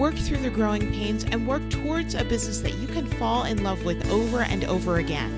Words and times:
work 0.00 0.14
through 0.14 0.38
the 0.38 0.48
growing 0.48 0.90
pains, 0.92 1.24
and 1.24 1.46
work 1.46 1.68
towards 1.68 2.14
a 2.14 2.24
business 2.24 2.60
that 2.60 2.72
you 2.76 2.86
can 2.86 3.06
fall 3.06 3.44
in 3.44 3.62
love 3.62 3.84
with 3.84 4.10
over 4.10 4.40
and 4.40 4.64
over 4.64 4.96
again. 4.96 5.30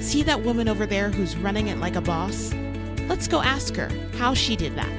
See 0.00 0.24
that 0.24 0.42
woman 0.42 0.68
over 0.68 0.86
there 0.86 1.08
who's 1.08 1.36
running 1.36 1.68
it 1.68 1.78
like 1.78 1.94
a 1.94 2.00
boss? 2.00 2.52
Let's 3.06 3.28
go 3.28 3.40
ask 3.40 3.76
her 3.76 3.88
how 4.18 4.34
she 4.34 4.56
did 4.56 4.74
that. 4.74 4.90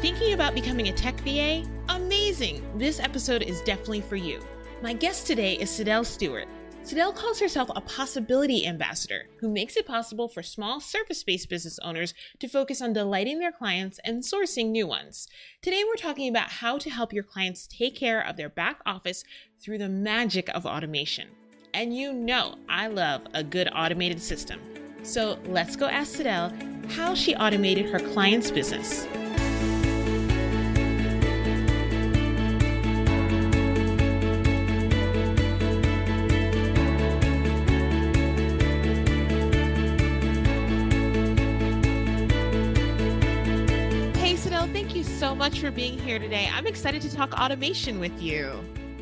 Thinking 0.00 0.32
about 0.32 0.56
becoming 0.56 0.88
a 0.88 0.92
tech 0.92 1.14
VA? 1.20 1.62
Amazing! 1.88 2.66
This 2.76 2.98
episode 2.98 3.42
is 3.42 3.60
definitely 3.60 4.00
for 4.00 4.16
you. 4.16 4.40
My 4.82 4.92
guest 4.92 5.28
today 5.28 5.54
is 5.54 5.70
Sidel 5.70 6.02
Stewart. 6.04 6.48
Sidel 6.84 7.14
calls 7.14 7.40
herself 7.40 7.70
a 7.74 7.80
possibility 7.80 8.66
ambassador 8.66 9.26
who 9.40 9.48
makes 9.48 9.74
it 9.74 9.86
possible 9.86 10.28
for 10.28 10.42
small 10.42 10.80
service 10.80 11.24
based 11.24 11.48
business 11.48 11.78
owners 11.78 12.12
to 12.40 12.46
focus 12.46 12.82
on 12.82 12.92
delighting 12.92 13.38
their 13.38 13.52
clients 13.52 13.98
and 14.04 14.22
sourcing 14.22 14.68
new 14.68 14.86
ones. 14.86 15.26
Today, 15.62 15.82
we're 15.86 15.94
talking 15.94 16.28
about 16.28 16.50
how 16.50 16.76
to 16.76 16.90
help 16.90 17.14
your 17.14 17.22
clients 17.22 17.66
take 17.66 17.96
care 17.96 18.20
of 18.20 18.36
their 18.36 18.50
back 18.50 18.80
office 18.84 19.24
through 19.62 19.78
the 19.78 19.88
magic 19.88 20.50
of 20.50 20.66
automation. 20.66 21.28
And 21.72 21.96
you 21.96 22.12
know, 22.12 22.56
I 22.68 22.88
love 22.88 23.22
a 23.32 23.42
good 23.42 23.70
automated 23.74 24.20
system. 24.20 24.60
So 25.04 25.38
let's 25.46 25.76
go 25.76 25.86
ask 25.86 26.16
Sidel 26.16 26.52
how 26.90 27.14
she 27.14 27.34
automated 27.34 27.86
her 27.86 27.98
client's 27.98 28.50
business. 28.50 29.06
So 45.34 45.38
much 45.38 45.58
for 45.58 45.72
being 45.72 45.98
here 45.98 46.20
today. 46.20 46.48
I'm 46.52 46.64
excited 46.64 47.02
to 47.02 47.12
talk 47.12 47.32
automation 47.32 47.98
with 47.98 48.22
you. 48.22 48.52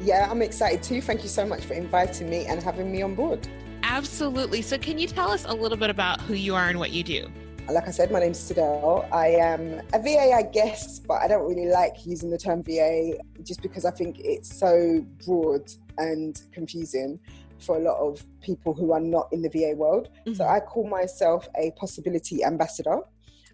Yeah, 0.00 0.28
I'm 0.30 0.40
excited 0.40 0.82
too. 0.82 1.02
Thank 1.02 1.22
you 1.22 1.28
so 1.28 1.44
much 1.44 1.62
for 1.62 1.74
inviting 1.74 2.30
me 2.30 2.46
and 2.46 2.62
having 2.62 2.90
me 2.90 3.02
on 3.02 3.14
board. 3.14 3.46
Absolutely. 3.82 4.62
So, 4.62 4.78
can 4.78 4.98
you 4.98 5.06
tell 5.06 5.30
us 5.30 5.44
a 5.44 5.52
little 5.52 5.76
bit 5.76 5.90
about 5.90 6.22
who 6.22 6.32
you 6.32 6.54
are 6.54 6.70
and 6.70 6.78
what 6.78 6.90
you 6.90 7.02
do? 7.02 7.30
Like 7.70 7.86
I 7.86 7.90
said, 7.90 8.10
my 8.10 8.20
name's 8.20 8.38
Sidel. 8.38 9.06
I 9.12 9.28
am 9.28 9.82
a 9.92 9.98
VA, 9.98 10.32
I 10.34 10.42
guess, 10.42 11.00
but 11.00 11.20
I 11.20 11.28
don't 11.28 11.46
really 11.46 11.70
like 11.70 12.06
using 12.06 12.30
the 12.30 12.38
term 12.38 12.62
VA 12.62 13.18
just 13.42 13.60
because 13.60 13.84
I 13.84 13.90
think 13.90 14.16
it's 14.18 14.58
so 14.58 15.04
broad 15.26 15.70
and 15.98 16.40
confusing 16.50 17.20
for 17.58 17.76
a 17.76 17.80
lot 17.80 17.98
of 17.98 18.24
people 18.40 18.72
who 18.72 18.92
are 18.92 19.00
not 19.00 19.28
in 19.32 19.42
the 19.42 19.50
VA 19.50 19.74
world. 19.76 20.08
Mm-hmm. 20.26 20.32
So 20.32 20.46
I 20.46 20.60
call 20.60 20.88
myself 20.88 21.46
a 21.58 21.72
possibility 21.72 22.42
ambassador. 22.42 23.00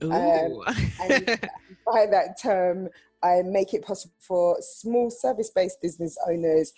Um, 0.03 0.63
and 1.03 1.27
by 1.87 2.07
that 2.07 2.41
term, 2.41 2.89
I 3.23 3.43
make 3.43 3.75
it 3.75 3.85
possible 3.85 4.15
for 4.21 4.57
small 4.61 5.11
service 5.11 5.51
based 5.55 5.81
business 5.83 6.17
owners 6.29 6.73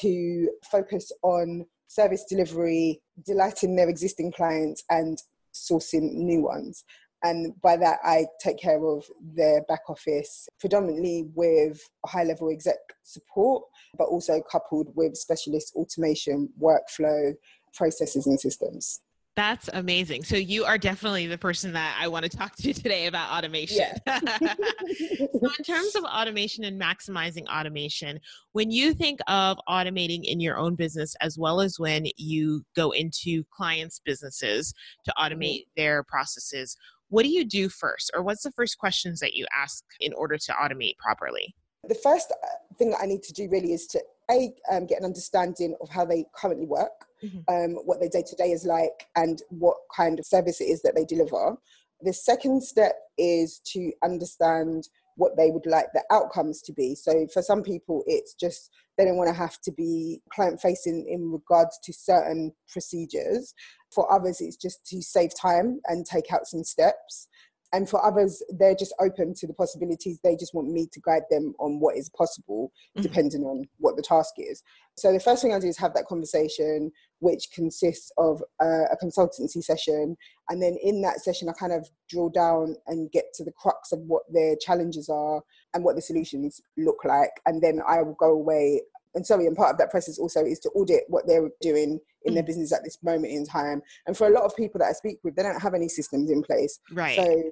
to 0.00 0.50
focus 0.70 1.12
on 1.22 1.66
service 1.88 2.24
delivery, 2.28 3.00
delighting 3.24 3.76
their 3.76 3.88
existing 3.88 4.32
clients, 4.32 4.84
and 4.90 5.22
sourcing 5.54 6.12
new 6.12 6.42
ones. 6.42 6.84
And 7.22 7.58
by 7.62 7.76
that, 7.78 7.98
I 8.04 8.26
take 8.40 8.58
care 8.58 8.84
of 8.84 9.04
their 9.34 9.62
back 9.62 9.88
office, 9.88 10.48
predominantly 10.60 11.28
with 11.34 11.80
high 12.04 12.24
level 12.24 12.50
exec 12.50 12.76
support, 13.02 13.64
but 13.96 14.04
also 14.04 14.42
coupled 14.50 14.94
with 14.94 15.16
specialist 15.16 15.74
automation, 15.74 16.50
workflow, 16.60 17.34
processes, 17.74 18.26
and 18.26 18.38
systems. 18.38 19.00
That's 19.36 19.68
amazing. 19.74 20.24
So 20.24 20.36
you 20.36 20.64
are 20.64 20.78
definitely 20.78 21.26
the 21.26 21.36
person 21.36 21.74
that 21.74 21.94
I 22.00 22.08
want 22.08 22.24
to 22.24 22.34
talk 22.34 22.56
to 22.56 22.72
today 22.72 23.06
about 23.06 23.30
automation. 23.30 23.84
Yeah. 24.06 24.18
so 24.18 25.50
in 25.58 25.64
terms 25.64 25.94
of 25.94 26.04
automation 26.04 26.64
and 26.64 26.80
maximizing 26.80 27.44
automation, 27.46 28.18
when 28.52 28.70
you 28.70 28.94
think 28.94 29.20
of 29.26 29.58
automating 29.68 30.24
in 30.24 30.40
your 30.40 30.56
own 30.56 30.74
business 30.74 31.14
as 31.20 31.38
well 31.38 31.60
as 31.60 31.78
when 31.78 32.06
you 32.16 32.64
go 32.74 32.92
into 32.92 33.44
clients' 33.54 34.00
businesses 34.06 34.72
to 35.04 35.12
mm-hmm. 35.12 35.34
automate 35.34 35.66
their 35.76 36.02
processes, 36.02 36.74
what 37.10 37.22
do 37.22 37.28
you 37.28 37.44
do 37.44 37.68
first 37.68 38.10
or 38.14 38.22
what's 38.22 38.42
the 38.42 38.52
first 38.52 38.78
questions 38.78 39.20
that 39.20 39.34
you 39.34 39.44
ask 39.54 39.84
in 40.00 40.14
order 40.14 40.38
to 40.38 40.52
automate 40.52 40.96
properly? 40.96 41.54
The 41.86 41.94
first 41.94 42.32
uh, 42.32 42.46
thing 42.78 42.90
that 42.90 43.00
I 43.02 43.06
need 43.06 43.22
to 43.24 43.34
do 43.34 43.50
really 43.50 43.74
is 43.74 43.86
to 43.88 44.02
a 44.30 44.52
um, 44.70 44.86
get 44.86 44.98
an 44.98 45.04
understanding 45.04 45.76
of 45.80 45.88
how 45.88 46.04
they 46.04 46.24
currently 46.34 46.66
work 46.66 47.06
mm-hmm. 47.22 47.38
um, 47.48 47.82
what 47.84 48.00
their 48.00 48.08
day 48.08 48.22
to 48.26 48.36
day 48.36 48.50
is 48.50 48.64
like, 48.64 49.06
and 49.16 49.42
what 49.50 49.76
kind 49.94 50.18
of 50.18 50.26
service 50.26 50.60
it 50.60 50.64
is 50.64 50.82
that 50.82 50.94
they 50.94 51.04
deliver. 51.04 51.56
The 52.02 52.12
second 52.12 52.62
step 52.62 52.94
is 53.18 53.60
to 53.72 53.92
understand 54.04 54.88
what 55.16 55.36
they 55.36 55.50
would 55.50 55.64
like 55.64 55.86
the 55.94 56.04
outcomes 56.12 56.60
to 56.60 56.74
be. 56.74 56.94
So 56.94 57.26
for 57.32 57.40
some 57.40 57.62
people, 57.62 58.04
it's 58.06 58.34
just 58.34 58.70
they 58.98 59.04
don't 59.06 59.16
want 59.16 59.28
to 59.28 59.34
have 59.34 59.58
to 59.62 59.72
be 59.72 60.20
client 60.30 60.60
facing 60.60 61.06
in 61.08 61.32
regards 61.32 61.78
to 61.84 61.92
certain 61.92 62.52
procedures. 62.70 63.54
For 63.90 64.12
others, 64.12 64.42
it's 64.42 64.56
just 64.56 64.86
to 64.88 65.00
save 65.00 65.30
time 65.34 65.80
and 65.86 66.04
take 66.04 66.32
out 66.32 66.46
some 66.46 66.64
steps 66.64 67.28
and 67.72 67.88
for 67.88 68.04
others 68.04 68.42
they're 68.58 68.74
just 68.74 68.94
open 69.00 69.34
to 69.34 69.46
the 69.46 69.54
possibilities. 69.54 70.20
They 70.22 70.36
just 70.36 70.54
want 70.54 70.68
me 70.68 70.86
to 70.92 71.00
guide 71.00 71.22
them 71.30 71.54
on 71.58 71.80
what 71.80 71.96
is 71.96 72.08
possible 72.10 72.72
mm-hmm. 72.96 73.02
depending 73.02 73.42
on 73.42 73.64
what 73.78 73.96
the 73.96 74.02
task 74.02 74.34
is. 74.38 74.62
So 74.96 75.12
the 75.12 75.20
first 75.20 75.42
thing 75.42 75.52
i 75.52 75.58
do 75.58 75.66
is 75.66 75.76
have 75.78 75.94
that 75.94 76.06
conversation 76.06 76.90
which 77.20 77.48
consists 77.54 78.12
of 78.18 78.42
a 78.60 78.96
consultancy 79.02 79.62
session. 79.62 80.16
And 80.48 80.62
then 80.62 80.76
in 80.82 81.02
that 81.02 81.20
session 81.20 81.48
i 81.48 81.52
kind 81.52 81.72
of 81.72 81.88
drill 82.08 82.30
down 82.30 82.76
and 82.86 83.10
get 83.10 83.26
to 83.34 83.44
the 83.44 83.52
crux 83.52 83.92
of 83.92 84.00
what 84.00 84.22
their 84.32 84.56
challenges 84.56 85.08
are 85.08 85.42
and 85.74 85.84
what 85.84 85.96
the 85.96 86.02
solutions 86.02 86.60
look 86.76 87.04
like. 87.04 87.32
And 87.46 87.62
then 87.62 87.80
i 87.86 88.02
will 88.02 88.16
go 88.18 88.32
away 88.32 88.82
and 89.16 89.26
sorry, 89.26 89.46
and 89.46 89.56
part 89.56 89.72
of 89.72 89.78
that 89.78 89.90
process 89.90 90.18
also 90.18 90.44
is 90.44 90.60
to 90.60 90.68
audit 90.70 91.04
what 91.08 91.26
they're 91.26 91.48
doing 91.62 91.98
in 92.24 92.34
their 92.34 92.42
mm. 92.42 92.46
business 92.46 92.72
at 92.72 92.84
this 92.84 92.98
moment 93.02 93.32
in 93.32 93.46
time. 93.46 93.80
And 94.06 94.16
for 94.16 94.26
a 94.26 94.30
lot 94.30 94.44
of 94.44 94.54
people 94.54 94.78
that 94.78 94.88
I 94.88 94.92
speak 94.92 95.18
with, 95.24 95.34
they 95.34 95.42
don't 95.42 95.60
have 95.60 95.74
any 95.74 95.88
systems 95.88 96.30
in 96.30 96.42
place. 96.42 96.78
Right. 96.92 97.16
So 97.16 97.50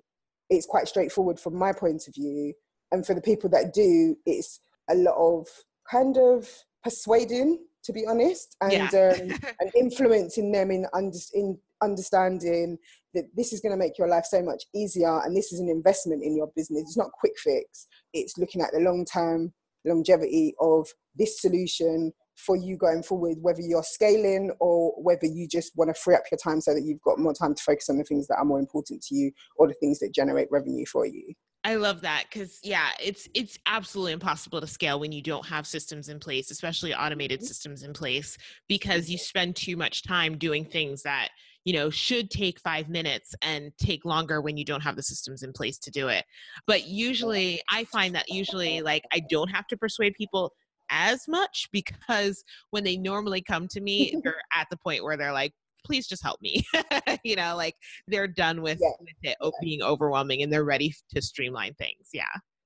it's 0.51 0.67
quite 0.67 0.89
straightforward 0.89 1.41
from 1.41 1.57
my 1.57 1.73
point 1.73 2.07
of 2.07 2.15
view. 2.15 2.53
And 2.93 3.05
for 3.05 3.15
the 3.15 3.23
people 3.23 3.49
that 3.51 3.73
do, 3.73 4.15
it's 4.27 4.61
a 4.91 4.95
lot 4.95 5.17
of 5.17 5.49
kind 5.91 6.19
of 6.19 6.47
persuading, 6.85 7.65
to 7.85 7.93
be 7.95 8.05
honest, 8.07 8.57
and 8.61 8.73
yeah. 8.73 9.15
um, 9.19 9.31
and 9.61 9.73
influencing 9.75 10.53
them 10.53 10.71
in, 10.71 10.87
under, 10.93 11.19
in 11.33 11.59
understanding 11.83 12.77
that 13.15 13.25
this 13.35 13.55
is 13.55 13.61
going 13.61 13.73
to 13.73 13.79
make 13.79 13.97
your 13.97 14.09
life 14.09 14.27
so 14.27 14.43
much 14.43 14.65
easier 14.75 15.21
and 15.25 15.35
this 15.35 15.53
is 15.53 15.61
an 15.61 15.71
investment 15.71 16.23
in 16.23 16.37
your 16.37 16.51
business. 16.55 16.83
It's 16.83 16.97
not 16.97 17.11
quick 17.13 17.39
fix. 17.39 17.87
It's 18.13 18.37
looking 18.37 18.61
at 18.61 18.73
the 18.73 18.81
long 18.81 19.07
term 19.07 19.53
longevity 19.85 20.55
of 20.61 20.89
this 21.17 21.41
solution 21.41 22.13
for 22.37 22.57
you 22.57 22.77
going 22.77 23.03
forward, 23.03 23.37
whether 23.41 23.61
you're 23.61 23.85
scaling 23.85 24.53
or 24.61 24.93
whether 25.01 25.27
you 25.27 25.47
just 25.49 25.73
want 25.77 25.89
to 25.89 26.01
free 26.01 26.15
up 26.15 26.25
your 26.31 26.39
time 26.39 26.61
so 26.61 26.75
that 26.75 26.83
you've 26.83 27.03
got 27.03 27.19
more 27.19 27.35
time 27.35 27.55
to 27.55 27.63
focus 27.63 27.89
on 27.89 27.99
the 27.99 28.05
things 28.05 28.27
that 28.27 28.37
are 28.37 28.45
more 28.45 28.59
important 28.59 29.03
to 29.03 29.15
you 29.15 29.31
or 29.57 29.69
the 29.69 29.75
things 29.75 29.99
that 30.01 30.13
generate 30.15 30.49
revenue 30.51 30.85
for 30.87 31.07
you. 31.07 31.33
I 31.67 31.77
love 31.77 32.03
that 32.03 32.25
because 32.31 32.59
yeah, 32.63 32.91
it's 33.03 33.27
it's 33.33 33.59
absolutely 33.65 34.13
impossible 34.13 34.61
to 34.61 34.67
scale 34.67 35.01
when 35.01 35.13
you 35.13 35.23
don't 35.23 35.47
have 35.47 35.67
systems 35.67 36.11
in 36.11 36.21
place, 36.21 36.51
especially 36.51 36.95
automated 36.95 37.41
mm-hmm. 37.41 37.47
systems 37.47 37.83
in 37.83 37.95
place, 37.95 38.37
because 38.69 39.09
you 39.09 39.17
spend 39.17 39.57
too 39.57 39.77
much 39.77 40.03
time 40.03 40.37
doing 40.37 40.67
things 40.67 41.03
that 41.05 41.31
you 41.65 41.73
know 41.73 41.91
should 41.91 42.31
take 42.31 42.61
five 42.61 42.89
minutes 42.89 43.35
and 43.43 43.73
take 43.79 44.05
longer 44.05 44.41
when 44.41 44.57
you 44.57 44.65
don't 44.65 44.83
have 44.83 44.97
the 44.97 45.03
systems 45.03 45.43
in 45.43 45.53
place 45.53 45.79
to 45.79 45.91
do 45.91 46.09
it. 46.09 46.25
But 46.67 46.87
usually, 46.87 47.61
I 47.71 47.85
find 47.85 48.15
that 48.15 48.29
usually 48.29 48.83
like 48.83 49.05
I 49.13 49.23
don't 49.29 49.49
have 49.49 49.67
to 49.69 49.77
persuade 49.77 50.15
people 50.15 50.53
as 50.91 51.27
much 51.29 51.69
because 51.73 52.45
when 52.71 52.85
they 52.85 52.97
normally 52.97 53.43
come 53.43 53.69
to 53.69 53.81
me, 53.81 54.15
they're 54.25 54.37
at 54.55 54.69
the 54.71 54.77
point 54.77 55.05
where 55.05 55.17
they're 55.17 55.33
like, 55.33 55.53
please 55.85 56.07
just 56.07 56.23
help 56.23 56.41
me. 56.41 56.63
you 57.25 57.37
know, 57.37 57.57
like 57.57 57.75
they're 58.09 58.29
done 58.29 58.63
with, 58.63 58.79
yeah. 58.81 58.91
with 59.01 59.15
it 59.23 59.37
yeah. 59.41 59.51
being 59.61 59.83
overwhelming 59.83 60.43
and 60.43 60.53
they're 60.53 60.65
ready 60.65 60.95
to 61.15 61.23
streamline 61.23 61.75
things. 61.75 62.09
Yeah. 62.13 62.25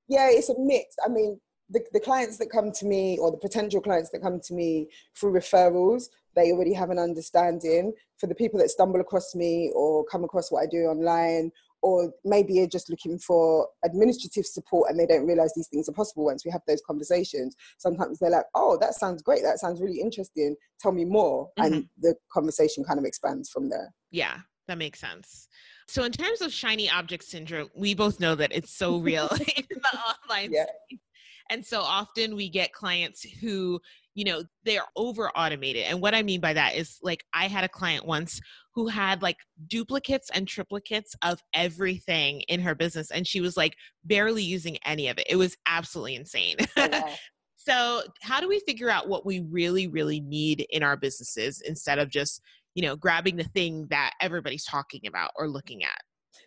Yeah, 0.09 0.29
it's 0.31 0.49
a 0.49 0.55
mix. 0.59 0.95
I 1.05 1.09
mean, 1.09 1.39
the, 1.71 1.85
the 1.93 2.01
clients 2.01 2.39
that 2.39 2.51
come 2.51 2.73
to 2.73 2.87
me 2.87 3.19
or 3.19 3.31
the 3.31 3.37
potential 3.37 3.81
clients 3.81 4.11
that 4.11 4.23
come 4.23 4.41
to 4.41 4.55
me 4.55 4.89
through 5.19 5.33
referrals, 5.33 6.05
they 6.39 6.53
already 6.53 6.73
have 6.73 6.91
an 6.91 6.99
understanding. 6.99 7.93
For 8.19 8.27
the 8.27 8.35
people 8.35 8.59
that 8.61 8.71
stumble 8.71 9.01
across 9.01 9.35
me 9.35 9.73
or 9.75 10.05
come 10.05 10.25
across 10.25 10.51
what 10.51 10.63
I 10.63 10.67
do 10.67 10.85
online 10.85 11.51
or 11.83 12.13
maybe 12.25 12.55
you're 12.55 12.67
just 12.67 12.91
looking 12.91 13.19
for 13.19 13.69
administrative 13.85 14.47
support 14.47 14.91
and 14.91 14.99
they 14.99 15.07
don't 15.07 15.27
realize 15.27 15.53
these 15.55 15.69
things 15.69 15.89
are 15.89 15.93
possible 15.93 16.25
once 16.25 16.45
we 16.45 16.51
have 16.51 16.63
those 16.67 16.83
conversations 16.87 17.55
sometimes 17.79 18.19
they're 18.19 18.31
like 18.31 18.47
oh 18.55 18.77
that 18.81 18.95
sounds 18.95 19.23
great 19.23 19.43
that 19.43 19.59
sounds 19.59 19.81
really 19.81 20.01
interesting 20.01 20.57
tell 20.81 20.93
me 20.93 21.05
more 21.05 21.49
mm-hmm. 21.59 21.75
and 21.75 21.89
the 22.01 22.15
conversation 22.33 22.85
kind 22.85 22.99
of 22.99 23.05
expands 23.05 23.49
from 23.49 23.69
there 23.69 23.93
yeah 24.11 24.39
that 24.67 24.79
makes 24.79 25.01
sense 25.01 25.49
so 25.87 26.05
in 26.05 26.13
terms 26.13 26.41
of 26.41 26.53
shiny 26.53 26.91
object 26.91 27.25
syndrome 27.25 27.69
we 27.77 27.95
both 27.95 28.21
know 28.21 28.35
that 28.35 28.53
it's 28.53 28.73
so 28.77 28.99
real 28.99 29.29
in 29.57 29.65
the 29.69 29.99
online 29.99 30.53
yeah. 30.53 30.65
space 30.65 31.01
and 31.51 31.65
so 31.65 31.81
often 31.81 32.37
we 32.37 32.49
get 32.49 32.73
clients 32.73 33.23
who 33.23 33.81
you 34.19 34.25
know 34.25 34.43
they're 34.65 34.83
over 34.97 35.31
automated. 35.31 35.85
And 35.85 36.03
what 36.03 36.13
i 36.13 36.25
mean 36.25 36.41
by 36.41 36.53
that 36.53 36.75
is 36.75 36.99
like 37.03 37.25
i 37.33 37.47
had 37.47 37.63
a 37.63 37.69
client 37.69 38.05
once 38.05 38.41
who 38.75 38.89
had 38.89 39.23
like 39.23 39.37
duplicates 39.69 40.29
and 40.35 40.45
triplicates 40.45 41.11
of 41.23 41.41
everything 41.55 42.41
in 42.49 42.61
her 42.61 42.75
business 42.75 43.13
and 43.13 43.27
she 43.27 43.41
was 43.41 43.57
like 43.57 43.75
barely 44.05 44.43
using 44.43 44.77
any 44.85 45.07
of 45.09 45.19
it. 45.19 45.27
It 45.31 45.37
was 45.37 45.57
absolutely 45.67 46.17
insane. 46.17 46.57
Oh, 46.77 47.15
so 47.57 48.03
how 48.21 48.41
do 48.41 48.49
we 48.49 48.59
figure 48.61 48.91
out 48.91 49.09
what 49.09 49.25
we 49.25 49.41
really 49.41 49.87
really 49.87 50.21
need 50.21 50.67
in 50.71 50.83
our 50.83 50.97
businesses 50.97 51.61
instead 51.61 52.01
of 52.01 52.11
just 52.11 52.43
you 52.75 52.83
know 52.83 52.97
grabbing 52.97 53.37
the 53.37 53.45
thing 53.45 53.87
that 53.91 54.15
everybody's 54.21 54.65
talking 54.65 55.07
about 55.07 55.31
or 55.37 55.49
looking 55.49 55.85
at? 55.85 56.01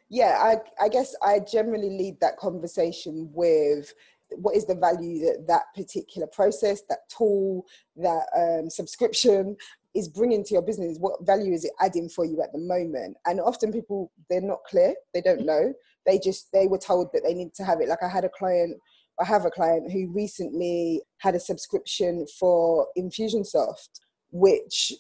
Yeah 0.10 0.38
i 0.42 0.58
i 0.84 0.90
guess 0.90 1.16
i 1.24 1.40
generally 1.40 1.90
lead 1.90 2.20
that 2.20 2.36
conversation 2.36 3.30
with 3.32 3.94
what 4.36 4.56
is 4.56 4.66
the 4.66 4.76
value 4.76 5.26
that 5.26 5.48
that 5.48 5.64
particular 5.76 6.28
process, 6.28 6.82
that 6.90 7.10
tool, 7.16 7.66
that 7.98 8.26
um, 8.36 8.70
subscription 8.70 9.56
is 9.94 10.08
bringing 10.08 10.44
to 10.46 10.54
your 10.54 10.62
business? 10.62 10.98
What 11.00 11.26
value 11.26 11.54
is 11.54 11.66
it 11.66 11.74
adding 11.80 12.10
for 12.10 12.26
you 12.26 12.42
at 12.42 12.52
the 12.52 12.60
moment? 12.60 13.18
And 13.26 13.40
often 13.40 13.72
people 13.72 14.12
they're 14.30 14.42
not 14.42 14.64
clear. 14.68 14.96
They 15.14 15.22
don't 15.22 15.46
know. 15.46 15.74
They 16.06 16.18
just 16.18 16.52
they 16.52 16.68
were 16.68 16.78
told 16.78 17.10
that 17.14 17.24
they 17.24 17.34
need 17.34 17.54
to 17.56 17.64
have 17.64 17.82
it. 17.82 17.90
Like 17.90 18.04
I 18.04 18.10
had 18.10 18.26
a 18.26 18.30
client. 18.30 18.78
I 19.20 19.26
have 19.26 19.46
a 19.46 19.52
client 19.52 19.92
who 19.92 20.12
recently 20.12 21.02
had 21.20 21.36
a 21.36 21.40
subscription 21.40 22.26
for 22.40 22.88
Infusionsoft, 22.98 24.00
which 24.32 24.94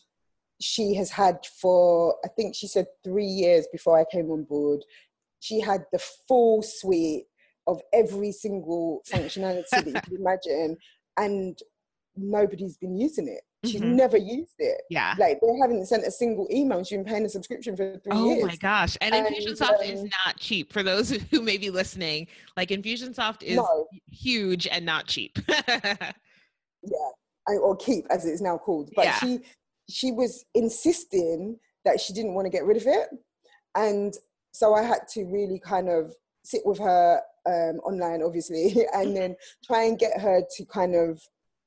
she 0.59 0.93
has 0.93 1.09
had 1.09 1.39
for 1.59 2.15
I 2.23 2.27
think 2.27 2.55
she 2.55 2.67
said 2.67 2.87
three 3.03 3.25
years 3.25 3.67
before 3.71 3.97
I 3.97 4.05
came 4.11 4.29
on 4.31 4.43
board. 4.43 4.83
She 5.39 5.59
had 5.59 5.85
the 5.91 5.99
full 6.27 6.61
suite 6.61 7.25
of 7.67 7.81
every 7.93 8.31
single 8.31 9.01
functionality 9.09 9.69
that 9.69 9.85
you 9.85 9.93
can 9.93 10.15
imagine, 10.19 10.77
and 11.17 11.57
nobody's 12.15 12.77
been 12.77 12.97
using 12.97 13.27
it. 13.27 13.41
She's 13.63 13.79
mm-hmm. 13.79 13.95
never 13.95 14.17
used 14.17 14.55
it. 14.57 14.81
Yeah. 14.89 15.13
Like 15.19 15.39
they 15.39 15.57
haven't 15.61 15.85
sent 15.85 16.03
a 16.03 16.09
single 16.09 16.47
email. 16.51 16.83
She's 16.83 16.97
been 16.97 17.05
paying 17.05 17.25
a 17.25 17.29
subscription 17.29 17.75
for 17.77 17.99
three 17.99 18.11
oh 18.11 18.29
years. 18.29 18.43
Oh 18.43 18.47
my 18.47 18.55
gosh. 18.55 18.97
And, 19.01 19.13
and 19.13 19.27
Infusionsoft 19.27 19.79
um, 19.79 19.83
is 19.83 20.03
not 20.03 20.37
cheap 20.37 20.73
for 20.73 20.81
those 20.81 21.11
who 21.31 21.41
may 21.43 21.57
be 21.57 21.69
listening. 21.69 22.27
Like 22.57 22.69
Infusionsoft 22.69 23.43
is 23.43 23.57
no. 23.57 23.87
huge 24.09 24.67
and 24.67 24.83
not 24.83 25.05
cheap. 25.05 25.37
yeah. 25.47 26.17
Or 27.47 27.75
Keap 27.75 28.05
as 28.09 28.25
it's 28.25 28.41
now 28.41 28.57
called. 28.57 28.89
But 28.95 29.05
yeah. 29.05 29.19
she 29.19 29.39
she 29.89 30.11
was 30.11 30.43
insisting 30.55 31.59
that 31.85 31.99
she 31.99 32.13
didn't 32.13 32.33
want 32.33 32.45
to 32.45 32.49
get 32.49 32.65
rid 32.65 32.77
of 32.77 32.87
it. 32.87 33.09
And 33.75 34.13
so 34.53 34.73
I 34.73 34.81
had 34.81 35.07
to 35.13 35.25
really 35.25 35.59
kind 35.59 35.89
of 35.89 36.15
sit 36.43 36.61
with 36.65 36.79
her 36.79 37.21
um, 37.45 37.79
online, 37.83 38.21
obviously, 38.23 38.85
and 38.93 39.15
then 39.15 39.35
try 39.65 39.83
and 39.83 39.99
get 39.99 40.19
her 40.19 40.41
to 40.57 40.65
kind 40.65 40.95
of 40.95 41.21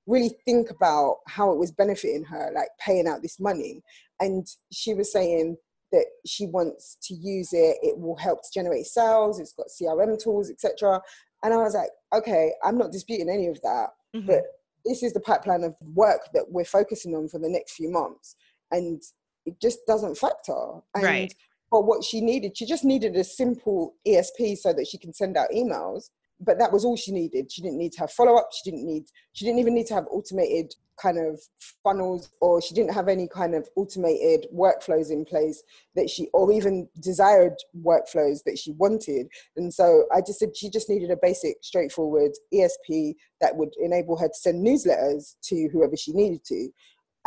really 0.06 0.36
think 0.44 0.70
about 0.70 1.18
how 1.26 1.50
it 1.50 1.58
was 1.58 1.72
benefiting 1.72 2.24
her, 2.24 2.52
like 2.54 2.68
paying 2.78 3.08
out 3.08 3.22
this 3.22 3.40
money. 3.40 3.82
And 4.20 4.46
she 4.72 4.94
was 4.94 5.12
saying 5.12 5.56
that 5.92 6.06
she 6.26 6.46
wants 6.46 6.98
to 7.04 7.14
use 7.14 7.52
it, 7.52 7.78
it 7.82 7.98
will 7.98 8.16
help 8.16 8.42
to 8.42 8.48
generate 8.52 8.86
sales, 8.86 9.40
it's 9.40 9.52
got 9.52 9.66
CRM 9.68 10.22
tools, 10.22 10.50
etc. 10.50 11.00
And 11.42 11.54
I 11.54 11.58
was 11.58 11.74
like, 11.74 11.90
okay, 12.14 12.52
I'm 12.62 12.78
not 12.78 12.92
disputing 12.92 13.30
any 13.30 13.46
of 13.46 13.60
that, 13.62 13.90
mm-hmm. 14.14 14.26
but 14.26 14.42
this 14.84 15.02
is 15.02 15.12
the 15.12 15.20
pipeline 15.20 15.64
of 15.64 15.74
work 15.94 16.28
that 16.34 16.44
we're 16.48 16.64
focusing 16.64 17.14
on 17.14 17.28
for 17.28 17.38
the 17.38 17.48
next 17.48 17.72
few 17.72 17.90
months. 17.90 18.36
And 18.70 19.02
it 19.46 19.60
just 19.60 19.78
doesn't 19.86 20.18
factor. 20.18 20.80
And 20.94 21.04
right 21.04 21.34
for 21.70 21.82
what 21.82 22.04
she 22.04 22.20
needed. 22.20 22.56
She 22.56 22.66
just 22.66 22.84
needed 22.84 23.16
a 23.16 23.24
simple 23.24 23.94
ESP 24.06 24.58
so 24.58 24.72
that 24.72 24.86
she 24.86 24.98
can 24.98 25.12
send 25.12 25.36
out 25.36 25.50
emails. 25.54 26.10
But 26.40 26.58
that 26.58 26.72
was 26.72 26.84
all 26.84 26.96
she 26.96 27.12
needed. 27.12 27.50
She 27.50 27.62
didn't 27.62 27.78
need 27.78 27.92
to 27.92 28.00
have 28.00 28.10
follow 28.10 28.36
up. 28.36 28.48
She 28.52 28.70
didn't 28.70 28.86
need. 28.86 29.04
She 29.32 29.44
didn't 29.44 29.60
even 29.60 29.74
need 29.74 29.86
to 29.86 29.94
have 29.94 30.06
automated 30.10 30.74
kind 31.00 31.18
of 31.18 31.40
funnels, 31.82 32.30
or 32.40 32.60
she 32.60 32.74
didn't 32.74 32.92
have 32.92 33.08
any 33.08 33.28
kind 33.28 33.54
of 33.54 33.68
automated 33.76 34.46
workflows 34.54 35.10
in 35.10 35.24
place 35.24 35.62
that 35.96 36.08
she, 36.08 36.28
or 36.32 36.52
even 36.52 36.88
desired 37.00 37.54
workflows 37.84 38.42
that 38.44 38.58
she 38.58 38.72
wanted. 38.72 39.28
And 39.56 39.72
so 39.72 40.04
I 40.14 40.20
just 40.20 40.38
said 40.38 40.56
she 40.56 40.70
just 40.70 40.88
needed 40.88 41.10
a 41.10 41.16
basic, 41.20 41.56
straightforward 41.62 42.32
ESP 42.52 43.14
that 43.40 43.56
would 43.56 43.74
enable 43.80 44.16
her 44.16 44.28
to 44.28 44.34
send 44.34 44.64
newsletters 44.64 45.36
to 45.44 45.68
whoever 45.72 45.96
she 45.96 46.12
needed 46.12 46.44
to 46.46 46.68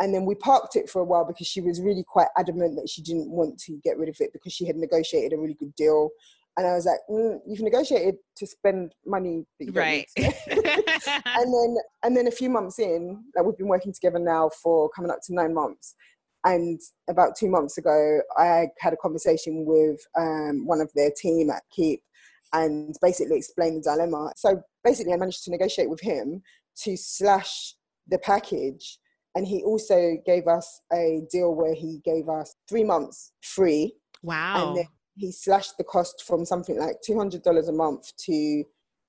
and 0.00 0.14
then 0.14 0.24
we 0.24 0.34
parked 0.34 0.76
it 0.76 0.88
for 0.88 1.00
a 1.00 1.04
while 1.04 1.24
because 1.24 1.46
she 1.46 1.60
was 1.60 1.80
really 1.80 2.04
quite 2.06 2.28
adamant 2.36 2.76
that 2.76 2.88
she 2.88 3.02
didn't 3.02 3.30
want 3.30 3.58
to 3.58 3.78
get 3.82 3.98
rid 3.98 4.08
of 4.08 4.16
it 4.20 4.32
because 4.32 4.52
she 4.52 4.66
had 4.66 4.76
negotiated 4.76 5.32
a 5.32 5.38
really 5.38 5.54
good 5.54 5.74
deal 5.74 6.10
and 6.58 6.66
I 6.66 6.74
was 6.74 6.86
like, 6.86 6.98
mm, 7.08 7.38
"You've 7.46 7.60
negotiated 7.60 8.16
to 8.36 8.46
spend 8.46 8.92
money, 9.06 9.46
right?" 9.70 10.08
and 10.16 10.26
then, 10.56 11.76
and 12.02 12.16
then 12.16 12.26
a 12.26 12.32
few 12.32 12.50
months 12.50 12.80
in, 12.80 13.22
like 13.36 13.46
we've 13.46 13.56
been 13.56 13.68
working 13.68 13.92
together 13.92 14.18
now 14.18 14.50
for 14.60 14.90
coming 14.90 15.10
up 15.10 15.20
to 15.26 15.34
nine 15.34 15.54
months. 15.54 15.94
And 16.44 16.80
about 17.08 17.36
two 17.36 17.48
months 17.48 17.78
ago, 17.78 18.20
I 18.36 18.66
had 18.80 18.92
a 18.92 18.96
conversation 18.96 19.66
with 19.66 20.00
um, 20.18 20.66
one 20.66 20.80
of 20.80 20.90
their 20.96 21.12
team 21.16 21.48
at 21.50 21.62
Keap, 21.70 22.02
and 22.52 22.92
basically 23.00 23.36
explained 23.36 23.84
the 23.84 23.90
dilemma. 23.92 24.32
So 24.36 24.60
basically, 24.82 25.12
I 25.12 25.16
managed 25.16 25.44
to 25.44 25.52
negotiate 25.52 25.88
with 25.88 26.00
him 26.00 26.42
to 26.82 26.96
slash 26.96 27.74
the 28.08 28.18
package 28.18 28.98
and 29.38 29.46
he 29.46 29.62
also 29.62 30.16
gave 30.26 30.48
us 30.48 30.80
a 30.92 31.22
deal 31.30 31.54
where 31.54 31.72
he 31.72 32.00
gave 32.04 32.28
us 32.28 32.56
three 32.68 32.82
months 32.82 33.30
free. 33.40 33.94
Wow. 34.24 34.70
And 34.70 34.78
then 34.78 34.88
he 35.14 35.30
slashed 35.30 35.78
the 35.78 35.84
cost 35.84 36.24
from 36.26 36.44
something 36.44 36.76
like 36.76 36.96
$200 37.08 37.68
a 37.68 37.72
month 37.72 38.16
to 38.16 38.64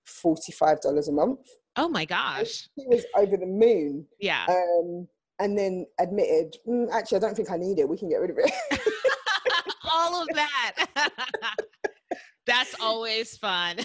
$45 0.07 1.07
a 1.07 1.11
month. 1.11 1.39
Oh 1.77 1.89
my 1.89 2.05
gosh. 2.05 2.69
He 2.75 2.85
was 2.85 3.05
over 3.17 3.37
the 3.37 3.47
moon. 3.47 4.05
Yeah. 4.19 4.45
Um, 4.47 5.07
and 5.39 5.57
then 5.57 5.87
admitted, 5.99 6.57
mm, 6.67 6.91
actually, 6.91 7.17
I 7.17 7.21
don't 7.21 7.35
think 7.35 7.49
I 7.49 7.57
need 7.57 7.79
it. 7.79 7.89
We 7.89 7.97
can 7.97 8.09
get 8.09 8.17
rid 8.17 8.29
of 8.29 8.37
it. 8.37 8.51
All 9.91 10.21
of 10.21 10.27
that. 10.35 10.85
That's 12.49 12.75
always 12.81 13.37
fun. 13.37 13.77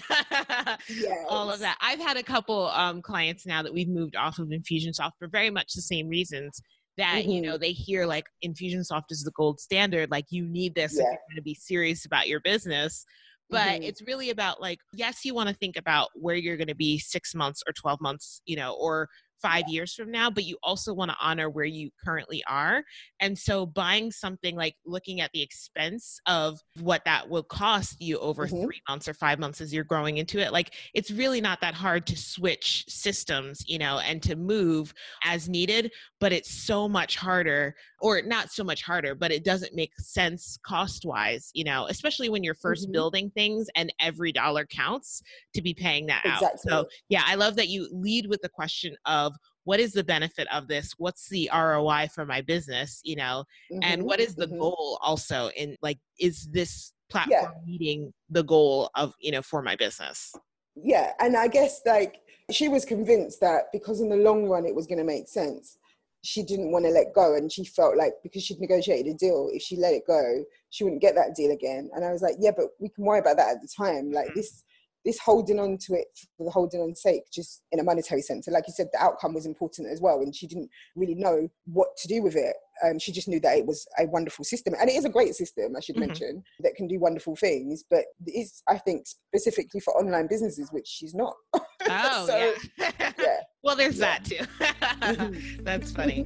yes. 0.89 1.25
All 1.29 1.51
of 1.51 1.59
that. 1.59 1.77
I've 1.81 1.99
had 1.99 2.17
a 2.17 2.23
couple 2.23 2.67
um, 2.69 3.01
clients 3.01 3.45
now 3.45 3.61
that 3.61 3.73
we've 3.73 3.87
moved 3.87 4.15
off 4.15 4.39
of 4.39 4.47
Infusionsoft 4.47 5.11
for 5.19 5.27
very 5.27 5.51
much 5.51 5.73
the 5.73 5.81
same 5.81 6.07
reasons 6.07 6.59
that 6.97 7.21
mm-hmm. 7.23 7.29
you 7.29 7.41
know 7.41 7.57
they 7.57 7.71
hear 7.71 8.05
like 8.05 8.25
Infusionsoft 8.43 9.11
is 9.11 9.23
the 9.23 9.31
gold 9.31 9.59
standard 9.59 10.09
like 10.11 10.25
you 10.29 10.45
need 10.47 10.73
this 10.75 10.95
yeah. 10.95 11.03
if 11.03 11.09
you're 11.09 11.29
going 11.29 11.35
to 11.35 11.41
be 11.41 11.53
serious 11.53 12.05
about 12.05 12.27
your 12.27 12.39
business 12.39 13.05
but 13.49 13.67
mm-hmm. 13.67 13.83
it's 13.83 14.01
really 14.07 14.29
about 14.29 14.61
like 14.61 14.79
yes 14.93 15.25
you 15.25 15.33
want 15.33 15.49
to 15.49 15.55
think 15.55 15.77
about 15.77 16.09
where 16.15 16.35
you're 16.35 16.57
going 16.57 16.67
to 16.67 16.75
be 16.75 16.97
6 16.97 17.35
months 17.35 17.61
or 17.67 17.73
12 17.73 18.01
months 18.01 18.41
you 18.45 18.55
know 18.55 18.75
or 18.79 19.09
five 19.41 19.67
years 19.67 19.93
from 19.93 20.11
now, 20.11 20.29
but 20.29 20.45
you 20.45 20.57
also 20.63 20.93
want 20.93 21.11
to 21.11 21.17
honor 21.21 21.49
where 21.49 21.65
you 21.65 21.89
currently 22.03 22.43
are. 22.47 22.83
And 23.19 23.37
so 23.37 23.65
buying 23.65 24.11
something 24.11 24.55
like 24.55 24.75
looking 24.85 25.21
at 25.21 25.31
the 25.33 25.41
expense 25.41 26.19
of 26.25 26.59
what 26.79 27.03
that 27.05 27.29
will 27.29 27.43
cost 27.43 28.01
you 28.01 28.17
over 28.19 28.47
mm-hmm. 28.47 28.63
three 28.63 28.81
months 28.89 29.07
or 29.07 29.13
five 29.13 29.39
months 29.39 29.61
as 29.61 29.73
you're 29.73 29.83
growing 29.83 30.17
into 30.17 30.39
it, 30.39 30.51
like 30.51 30.73
it's 30.93 31.11
really 31.11 31.41
not 31.41 31.61
that 31.61 31.73
hard 31.73 32.05
to 32.07 32.17
switch 32.17 32.85
systems, 32.87 33.63
you 33.67 33.77
know, 33.77 33.99
and 33.99 34.21
to 34.23 34.35
move 34.35 34.93
as 35.23 35.49
needed, 35.49 35.91
but 36.19 36.31
it's 36.31 36.51
so 36.51 36.87
much 36.87 37.15
harder, 37.15 37.75
or 37.99 38.21
not 38.21 38.51
so 38.51 38.63
much 38.63 38.83
harder, 38.83 39.15
but 39.15 39.31
it 39.31 39.43
doesn't 39.43 39.75
make 39.75 39.91
sense 39.97 40.57
cost 40.65 41.05
wise, 41.05 41.49
you 41.53 41.63
know, 41.63 41.87
especially 41.87 42.29
when 42.29 42.43
you're 42.43 42.55
1st 42.55 42.83
mm-hmm. 42.83 42.91
building 42.91 43.31
things 43.31 43.67
and 43.75 43.93
every 43.99 44.31
dollar 44.31 44.65
counts 44.65 45.21
to 45.53 45.61
be 45.61 45.73
paying 45.73 46.05
that 46.07 46.21
exactly. 46.25 46.47
out. 46.47 46.59
So 46.59 46.87
yeah, 47.09 47.23
I 47.25 47.35
love 47.35 47.55
that 47.55 47.67
you 47.67 47.87
lead 47.91 48.27
with 48.27 48.41
the 48.41 48.49
question 48.49 48.95
of 49.05 49.34
what 49.65 49.79
is 49.79 49.91
the 49.91 50.03
benefit 50.03 50.47
of 50.53 50.67
this 50.67 50.93
what's 50.97 51.27
the 51.29 51.49
roi 51.53 52.07
for 52.13 52.25
my 52.25 52.41
business 52.41 53.01
you 53.03 53.15
know 53.15 53.43
mm-hmm, 53.71 53.79
and 53.83 54.01
what 54.01 54.19
is 54.19 54.35
the 54.35 54.47
mm-hmm. 54.47 54.59
goal 54.59 54.97
also 55.01 55.49
in 55.57 55.75
like 55.81 55.99
is 56.19 56.47
this 56.51 56.93
platform 57.09 57.41
yeah. 57.43 57.49
meeting 57.65 58.13
the 58.29 58.43
goal 58.43 58.89
of 58.95 59.13
you 59.19 59.31
know 59.31 59.41
for 59.41 59.61
my 59.61 59.75
business 59.75 60.33
yeah 60.75 61.11
and 61.19 61.35
i 61.35 61.47
guess 61.47 61.81
like 61.85 62.21
she 62.51 62.67
was 62.67 62.85
convinced 62.85 63.41
that 63.41 63.63
because 63.73 64.01
in 64.01 64.09
the 64.09 64.15
long 64.15 64.47
run 64.47 64.65
it 64.65 64.73
was 64.73 64.87
going 64.87 64.97
to 64.97 65.03
make 65.03 65.27
sense 65.27 65.77
she 66.23 66.41
didn't 66.41 66.71
want 66.71 66.83
to 66.83 66.91
let 66.91 67.13
go 67.13 67.35
and 67.35 67.51
she 67.51 67.63
felt 67.63 67.95
like 67.95 68.13
because 68.23 68.43
she'd 68.43 68.59
negotiated 68.59 69.13
a 69.13 69.17
deal 69.17 69.47
if 69.53 69.61
she 69.61 69.77
let 69.77 69.93
it 69.93 70.07
go 70.07 70.43
she 70.71 70.83
wouldn't 70.83 71.01
get 71.01 71.13
that 71.13 71.35
deal 71.35 71.51
again 71.51 71.89
and 71.93 72.03
i 72.03 72.11
was 72.11 72.21
like 72.21 72.35
yeah 72.39 72.51
but 72.55 72.67
we 72.79 72.89
can 72.89 73.05
worry 73.05 73.19
about 73.19 73.37
that 73.37 73.55
at 73.55 73.61
the 73.61 73.67
time 73.67 74.11
like 74.11 74.27
mm-hmm. 74.27 74.39
this 74.39 74.63
this 75.05 75.19
holding 75.19 75.59
on 75.59 75.77
to 75.77 75.93
it 75.93 76.07
for 76.37 76.45
the 76.45 76.51
holding 76.51 76.81
on 76.81 76.95
sake, 76.95 77.23
just 77.31 77.61
in 77.71 77.79
a 77.79 77.83
monetary 77.83 78.21
sense. 78.21 78.47
And 78.47 78.53
like 78.53 78.65
you 78.67 78.73
said, 78.75 78.87
the 78.91 79.01
outcome 79.01 79.33
was 79.33 79.45
important 79.45 79.87
as 79.89 80.01
well. 80.01 80.21
And 80.21 80.35
she 80.35 80.47
didn't 80.47 80.69
really 80.95 81.13
know 81.13 81.47
what 81.65 81.95
to 81.97 82.07
do 82.07 82.23
with 82.23 82.35
it. 82.35 82.55
Um, 82.83 82.99
she 82.99 83.11
just 83.11 83.27
knew 83.27 83.39
that 83.41 83.57
it 83.57 83.65
was 83.65 83.87
a 83.99 84.05
wonderful 84.07 84.43
system. 84.43 84.73
And 84.79 84.89
it 84.89 84.95
is 84.95 85.05
a 85.05 85.09
great 85.09 85.35
system, 85.35 85.75
I 85.77 85.79
should 85.79 85.95
mm-hmm. 85.95 86.07
mention, 86.07 86.43
that 86.61 86.75
can 86.75 86.87
do 86.87 86.99
wonderful 86.99 87.35
things. 87.35 87.83
But 87.89 88.05
it's, 88.25 88.63
I 88.67 88.79
think, 88.79 89.05
specifically 89.07 89.79
for 89.79 89.95
online 89.95 90.27
businesses, 90.27 90.71
which 90.71 90.87
she's 90.87 91.13
not. 91.13 91.35
Oh, 91.87 92.25
so, 92.25 92.53
yeah. 92.79 92.91
yeah. 93.19 93.41
Well, 93.63 93.75
there's 93.75 93.99
yeah. 93.99 94.17
that 94.17 95.35
too. 95.35 95.59
That's 95.63 95.91
funny. 95.91 96.25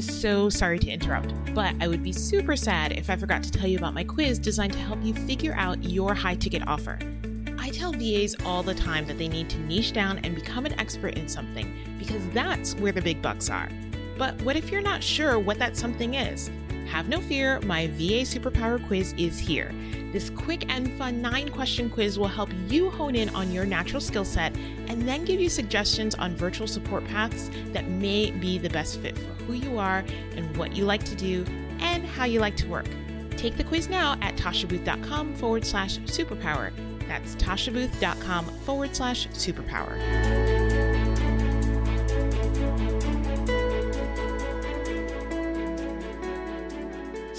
I'm 0.00 0.06
so 0.06 0.48
sorry 0.48 0.78
to 0.78 0.90
interrupt, 0.90 1.34
but 1.52 1.74
I 1.78 1.86
would 1.86 2.02
be 2.02 2.10
super 2.10 2.56
sad 2.56 2.92
if 2.92 3.10
I 3.10 3.16
forgot 3.16 3.42
to 3.42 3.50
tell 3.50 3.66
you 3.66 3.76
about 3.76 3.92
my 3.92 4.02
quiz 4.02 4.38
designed 4.38 4.72
to 4.72 4.78
help 4.78 4.98
you 5.02 5.12
figure 5.12 5.52
out 5.58 5.84
your 5.84 6.14
high 6.14 6.36
ticket 6.36 6.66
offer. 6.66 6.98
I 7.58 7.68
tell 7.68 7.92
VAs 7.92 8.34
all 8.46 8.62
the 8.62 8.74
time 8.74 9.04
that 9.08 9.18
they 9.18 9.28
need 9.28 9.50
to 9.50 9.58
niche 9.58 9.92
down 9.92 10.16
and 10.20 10.34
become 10.34 10.64
an 10.64 10.72
expert 10.80 11.18
in 11.18 11.28
something 11.28 11.70
because 11.98 12.26
that's 12.30 12.74
where 12.76 12.92
the 12.92 13.02
big 13.02 13.20
bucks 13.20 13.50
are. 13.50 13.68
But 14.16 14.40
what 14.40 14.56
if 14.56 14.70
you're 14.70 14.80
not 14.80 15.02
sure 15.02 15.38
what 15.38 15.58
that 15.58 15.76
something 15.76 16.14
is? 16.14 16.50
Have 16.90 17.08
no 17.08 17.20
fear, 17.20 17.60
my 17.60 17.86
VA 17.86 18.26
Superpower 18.26 18.84
quiz 18.84 19.14
is 19.16 19.38
here. 19.38 19.72
This 20.12 20.28
quick 20.28 20.64
and 20.68 20.92
fun 20.98 21.22
nine 21.22 21.48
question 21.48 21.88
quiz 21.88 22.18
will 22.18 22.26
help 22.26 22.50
you 22.68 22.90
hone 22.90 23.14
in 23.14 23.28
on 23.28 23.52
your 23.52 23.64
natural 23.64 24.00
skill 24.00 24.24
set 24.24 24.56
and 24.88 25.06
then 25.06 25.24
give 25.24 25.40
you 25.40 25.48
suggestions 25.48 26.16
on 26.16 26.34
virtual 26.34 26.66
support 26.66 27.04
paths 27.04 27.48
that 27.72 27.86
may 27.86 28.32
be 28.32 28.58
the 28.58 28.70
best 28.70 28.98
fit 28.98 29.16
for 29.16 29.32
who 29.44 29.52
you 29.52 29.78
are 29.78 30.04
and 30.34 30.56
what 30.56 30.74
you 30.74 30.84
like 30.84 31.04
to 31.04 31.14
do 31.14 31.44
and 31.78 32.04
how 32.04 32.24
you 32.24 32.40
like 32.40 32.56
to 32.56 32.66
work. 32.66 32.88
Take 33.36 33.56
the 33.56 33.64
quiz 33.64 33.88
now 33.88 34.18
at 34.20 34.34
tashabooth.com 34.34 35.36
forward 35.36 35.64
slash 35.64 35.98
superpower. 36.00 36.72
That's 37.06 37.36
tashabooth.com 37.36 38.46
forward 38.46 38.96
slash 38.96 39.28
superpower. 39.28 40.49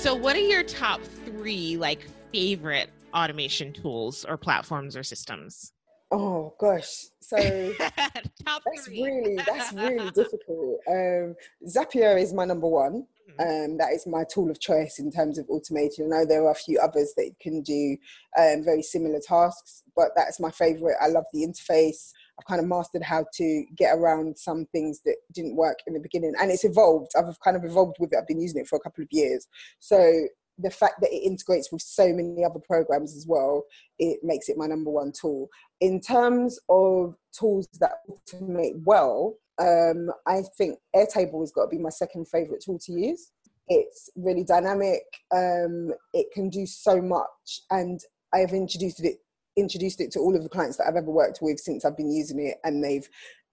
So, 0.01 0.15
what 0.15 0.36
are 0.36 0.39
your 0.39 0.63
top 0.63 1.00
three 1.25 1.77
like 1.77 2.08
favorite 2.34 2.89
automation 3.13 3.72
tools 3.72 4.25
or 4.25 4.36
platforms 4.36 4.98
or 4.98 5.03
systems? 5.03 5.74
Oh 6.10 6.55
gosh, 6.60 7.05
so 7.20 7.38
that's 7.98 8.86
three. 8.88 9.03
really 9.03 9.36
that's 9.36 9.72
really 9.72 10.10
difficult. 10.15 10.79
Um, 10.89 11.36
Zapier 11.67 12.20
is 12.20 12.34
my 12.34 12.46
number 12.46 12.65
one. 12.65 13.05
Mm-hmm. 13.29 13.74
Um, 13.74 13.77
that 13.77 13.91
is 13.93 14.08
my 14.08 14.24
tool 14.24 14.50
of 14.50 14.60
choice 14.60 14.98
in 14.98 15.12
terms 15.12 15.38
of 15.38 15.48
automation. 15.50 16.05
I 16.05 16.22
know 16.22 16.25
there 16.25 16.46
are 16.46 16.51
a 16.51 16.55
few 16.55 16.79
others 16.79 17.13
that 17.17 17.36
can 17.39 17.62
do 17.62 17.96
um, 18.39 18.63
very 18.63 18.81
similar 18.81 19.20
tasks, 19.20 19.84
but 19.96 20.13
that's 20.15 20.39
my 20.39 20.50
favorite. 20.50 20.98
I 21.00 21.10
love 21.10 21.25
the 21.31 21.46
interface. 21.46 22.12
I've 22.41 22.45
kind 22.48 22.62
of 22.62 22.67
mastered 22.67 23.03
how 23.03 23.25
to 23.36 23.65
get 23.75 23.95
around 23.95 24.38
some 24.38 24.65
things 24.71 25.01
that 25.05 25.15
didn't 25.33 25.55
work 25.55 25.77
in 25.86 25.93
the 25.93 26.00
beginning, 26.00 26.33
and 26.39 26.51
it's 26.51 26.63
evolved. 26.63 27.12
I've 27.17 27.39
kind 27.41 27.55
of 27.57 27.63
evolved 27.63 27.98
with 28.00 28.13
it. 28.13 28.17
I've 28.17 28.27
been 28.27 28.41
using 28.41 28.62
it 28.62 28.67
for 28.67 28.77
a 28.77 28.79
couple 28.79 29.03
of 29.03 29.07
years, 29.12 29.48
so 29.79 30.27
the 30.57 30.69
fact 30.69 31.01
that 31.01 31.12
it 31.12 31.24
integrates 31.24 31.71
with 31.71 31.81
so 31.81 32.13
many 32.13 32.43
other 32.43 32.60
programs 32.60 33.15
as 33.15 33.25
well, 33.27 33.63
it 33.98 34.19
makes 34.21 34.50
it 34.50 34.57
my 34.57 34.67
number 34.67 34.91
one 34.91 35.12
tool. 35.12 35.50
In 35.79 36.00
terms 36.00 36.60
of 36.69 37.15
tools 37.38 37.67
that 37.79 37.93
automate 38.10 38.81
well, 38.83 39.36
um, 39.60 40.12
I 40.27 40.41
think 40.57 40.77
Airtable 40.95 41.41
has 41.41 41.51
got 41.51 41.63
to 41.63 41.69
be 41.69 41.79
my 41.79 41.89
second 41.89 42.27
favorite 42.27 42.63
tool 42.63 42.79
to 42.79 42.91
use. 42.91 43.31
It's 43.67 44.10
really 44.15 44.43
dynamic. 44.43 45.03
Um, 45.33 45.91
it 46.13 46.27
can 46.33 46.50
do 46.50 46.65
so 46.65 47.01
much, 47.01 47.62
and 47.69 48.00
I've 48.33 48.53
introduced 48.53 49.03
it 49.03 49.17
introduced 49.58 50.01
it 50.01 50.12
to 50.12 50.20
all 50.20 50.36
of 50.36 50.43
the 50.43 50.50
clients 50.50 50.77
that 50.77 50.88
I've 50.88 50.96
ever 50.96 51.12
worked 51.12 51.39
with 51.41 51.60
since 51.60 51.86
I've 51.86 51.98
been 51.98 52.12
using 52.12 52.39
it, 52.39 52.58
and 52.63 52.84
they've 52.84 53.08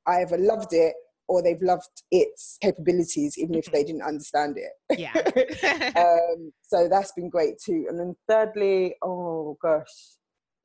either 0.07 0.39
loved 0.39 0.73
it 0.73 0.95
or 1.29 1.43
they've 1.43 1.61
loved 1.61 2.03
its 2.11 2.57
capabilities 2.63 3.37
even 3.37 3.55
if 3.55 3.67
they 3.67 3.81
mm-hmm. 3.81 3.99
didn't 3.99 4.03
understand 4.03 4.57
it 4.57 4.99
yeah 4.99 5.13
um, 6.01 6.51
so 6.63 6.89
that's 6.89 7.13
been 7.13 7.29
great 7.29 7.59
too 7.63 7.85
and 7.91 8.01
then 8.01 8.17
thirdly 8.27 8.95
oh 9.03 9.59
gosh 9.61 9.85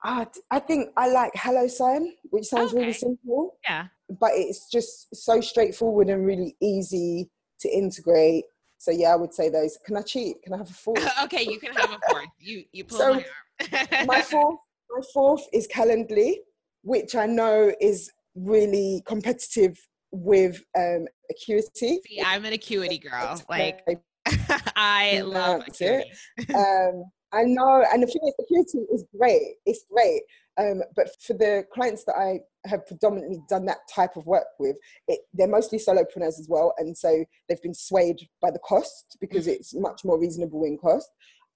I, 0.04 0.28
I 0.52 0.60
think 0.60 0.90
I 0.98 1.08
like 1.10 1.32
Hello 1.34 1.66
HelloSign, 1.66 2.08
which 2.24 2.46
sounds 2.46 2.72
okay. 2.72 2.82
really 2.82 2.94
simple. 2.94 3.58
Yeah. 3.64 3.88
But 4.10 4.32
it's 4.34 4.70
just 4.70 5.16
so 5.16 5.40
straightforward 5.40 6.10
and 6.10 6.26
really 6.26 6.56
easy 6.62 7.30
to 7.62 7.70
integrate. 7.70 8.44
So 8.80 8.92
yeah, 8.92 9.14
I 9.14 9.16
would 9.16 9.34
say 9.34 9.50
those. 9.50 9.78
Can 9.86 9.96
I 9.96 10.02
cheat? 10.02 10.44
Can 10.44 10.54
I 10.54 10.58
have 10.58 10.70
a 10.70 10.74
fourth? 10.74 11.10
okay, 11.24 11.44
you 11.44 11.58
can 11.58 11.74
have 11.74 11.92
a 11.92 12.00
fourth. 12.10 12.26
You 12.38 12.66
you 12.74 12.84
pull 12.84 12.98
so, 12.98 13.14
my 13.14 13.26
arm. 13.72 14.08
my 14.08 14.22
fourth, 14.22 14.60
my 14.94 15.02
fourth 15.14 15.46
is 15.54 15.68
Calendly, 15.68 16.36
which 16.84 17.16
I 17.16 17.26
know 17.26 17.74
is 17.82 18.12
really 18.36 19.02
competitive 19.06 19.78
with 20.12 20.62
um, 20.78 21.08
Acuity. 21.32 22.00
See, 22.06 22.22
I'm 22.24 22.46
an 22.46 22.54
Acuity 22.54 23.00
girl. 23.00 23.42
Like, 23.50 23.82
I 24.76 25.22
love 25.22 25.64
Acuity. 25.68 26.12
um, 26.56 27.06
I 27.32 27.44
know, 27.44 27.84
and 27.92 28.04
the 28.04 28.08
thing 28.08 28.22
is, 28.28 28.34
Acuity 28.40 28.86
is 28.94 29.06
great. 29.18 29.56
It's 29.66 29.86
great. 29.92 30.22
Um, 30.60 30.84
but 30.96 31.10
for 31.26 31.34
the 31.34 31.66
clients 31.74 32.04
that 32.04 32.16
I 32.16 32.42
have 32.68 32.86
predominantly 32.86 33.40
done 33.50 33.66
that 33.66 33.80
type 33.94 34.16
of 34.16 34.28
work 34.28 34.46
with, 34.60 34.76
it, 35.08 35.22
they're 35.34 35.48
mostly 35.48 35.80
solopreneurs 35.80 36.40
as 36.40 36.48
well, 36.48 36.76
and 36.78 36.96
so 36.96 37.26
they've 37.50 37.62
been 37.64 37.74
swayed 37.74 38.20
by 38.40 38.52
the 38.52 38.60
cost 38.60 39.18
because 39.20 39.46
mm-hmm. 39.46 39.56
it's 39.56 39.74
much 39.74 40.06
more 40.06 40.20
reasonable 40.20 40.64
in 40.66 40.78
cost. 40.78 41.10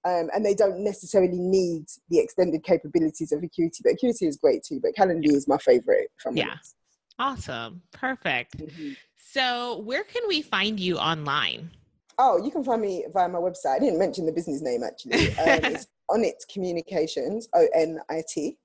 Um, 0.04 0.30
and 0.34 0.44
they 0.44 0.54
don't 0.54 0.78
necessarily 0.84 1.38
need 1.38 1.86
the 2.08 2.20
extended 2.20 2.62
capabilities 2.62 3.32
of 3.32 3.42
Acuity, 3.42 3.80
but 3.82 3.94
Acuity 3.94 4.26
is 4.26 4.36
great 4.36 4.62
too. 4.62 4.80
But 4.82 4.92
Calendly 4.96 5.32
is 5.32 5.48
my 5.48 5.58
favorite. 5.58 6.08
From 6.22 6.36
yeah, 6.36 6.50
honest. 6.50 6.76
Awesome. 7.18 7.82
Perfect. 7.92 8.58
Mm-hmm. 8.58 8.92
So, 9.16 9.82
where 9.84 10.04
can 10.04 10.22
we 10.28 10.40
find 10.40 10.78
you 10.78 10.96
online? 10.98 11.70
Oh, 12.18 12.42
you 12.42 12.50
can 12.50 12.64
find 12.64 12.80
me 12.80 13.04
via 13.12 13.28
my 13.28 13.38
website. 13.38 13.76
I 13.76 13.78
didn't 13.78 13.98
mention 13.98 14.26
the 14.26 14.32
business 14.32 14.62
name 14.62 14.82
actually. 14.82 15.28
Um, 15.38 15.72
it's 15.72 15.86
Onit 16.10 16.48
Communications, 16.52 17.48
O 17.54 17.68
N 17.74 18.00
I 18.08 18.22
T, 18.28 18.56